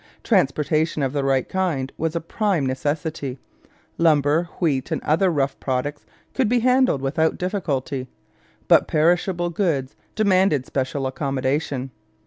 Transportation 0.23 1.03
of 1.03 1.13
the 1.13 1.23
right 1.23 1.47
kind 1.47 1.91
was 1.95 2.15
a 2.15 2.19
prime 2.21 2.65
necessity. 2.65 3.37
Lumber, 3.99 4.49
wheat, 4.59 4.89
and 4.89 4.99
other 5.03 5.29
rough 5.29 5.59
products 5.59 6.07
could 6.33 6.49
be 6.49 6.61
handled 6.61 7.03
without 7.03 7.37
difficulty, 7.37 8.07
but 8.67 8.87
perishable 8.87 9.51
goods 9.51 9.95
demanded 10.15 10.65
special 10.65 11.05
accommodation. 11.05 11.91